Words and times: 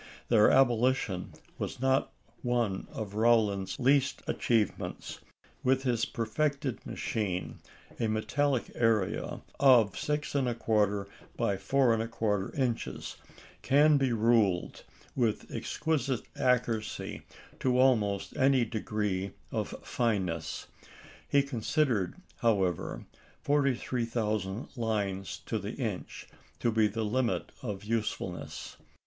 Their 0.29 0.49
abolition 0.49 1.31
was 1.59 1.79
not 1.79 2.11
one 2.41 2.87
of 2.91 3.13
Rowland's 3.13 3.79
least 3.79 4.23
achievements. 4.25 5.19
With 5.63 5.83
his 5.83 6.05
perfected 6.05 6.83
machine 6.87 7.59
a 7.99 8.07
metallic 8.07 8.71
area 8.73 9.41
of 9.59 9.95
6 9.99 10.33
1/4 10.33 11.07
by 11.37 11.55
4 11.55 11.95
1/4 11.95 12.57
inches 12.57 13.17
can 13.61 13.97
be 13.97 14.11
ruled 14.11 14.83
with 15.15 15.51
exquisite 15.53 16.23
accuracy 16.35 17.21
to 17.59 17.77
almost 17.77 18.35
any 18.35 18.65
degree 18.65 19.33
of 19.51 19.75
fineness; 19.83 20.65
he 21.27 21.43
considered, 21.43 22.15
however, 22.37 23.05
43,000 23.43 24.69
lines 24.75 25.37
to 25.45 25.59
the 25.59 25.73
inch 25.75 26.27
to 26.59 26.71
be 26.71 26.87
the 26.87 27.05
limit 27.05 27.51
of 27.61 27.83
usefulness. 27.83 28.77